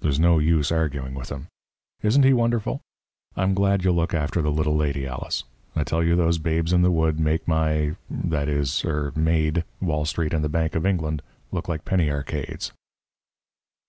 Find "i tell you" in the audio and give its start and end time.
5.76-6.16